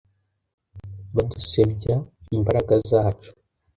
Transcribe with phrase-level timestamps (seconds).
[1.15, 1.95] Badusebya
[2.37, 3.29] imbaraga zacu